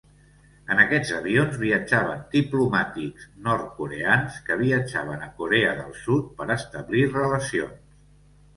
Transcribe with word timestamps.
En 0.75 0.79
aquests 0.83 1.09
avions 1.17 1.59
viatjaven 1.63 2.23
diplomàtics 2.31 3.27
nord-coreans 3.49 4.41
que 4.49 4.59
viatjaven 4.65 5.29
a 5.29 5.31
Corea 5.43 5.77
del 5.83 5.95
Sud 6.09 6.35
per 6.41 6.51
establir 6.59 7.07
relacions. 7.21 7.97